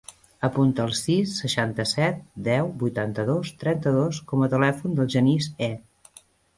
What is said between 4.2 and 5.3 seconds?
com a telèfon del